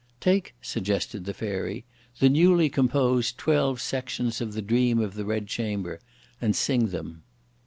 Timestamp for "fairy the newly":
1.35-2.69